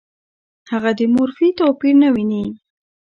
[0.71, 2.45] هغه د مورفي توپیر نه ویني.